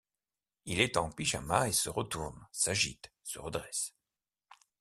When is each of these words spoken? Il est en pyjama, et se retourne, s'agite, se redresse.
Il 0.65 0.81
est 0.81 0.97
en 0.97 1.11
pyjama, 1.11 1.67
et 1.69 1.71
se 1.71 1.87
retourne, 1.87 2.47
s'agite, 2.51 3.11
se 3.21 3.37
redresse. 3.37 3.93